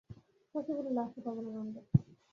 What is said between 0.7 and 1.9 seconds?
বলিল, আসতে পারব না নন্দ।